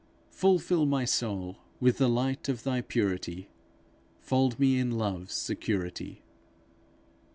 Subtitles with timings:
[0.31, 3.49] Full fill my soul with the light of thy purity;
[4.19, 6.23] Fold me in love's security.